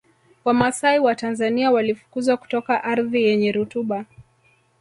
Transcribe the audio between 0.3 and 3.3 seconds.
Wamasai wa Tanzania walifukuzwa kutoka ardhi